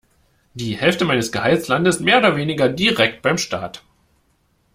Die 0.55 0.75
Hälfte 0.75 1.05
meines 1.05 1.31
Gehalts 1.31 1.67
landet 1.67 1.99
mehr 1.99 2.17
oder 2.17 2.35
weniger 2.35 2.67
direkt 2.67 3.21
beim 3.21 3.37
Staat. 3.37 3.83